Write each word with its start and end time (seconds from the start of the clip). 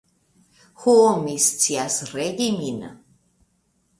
Ho, 0.83 0.93
mi 1.25 1.35
scias 1.49 1.99
regi 2.15 2.47
min. 2.61 2.81